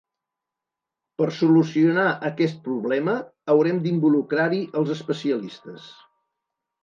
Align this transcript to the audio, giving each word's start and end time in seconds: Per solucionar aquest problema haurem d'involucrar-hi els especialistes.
Per 1.21 1.27
solucionar 1.39 2.05
aquest 2.29 2.57
problema 2.69 3.13
haurem 3.55 3.83
d'involucrar-hi 3.83 4.61
els 4.81 4.95
especialistes. 4.97 5.85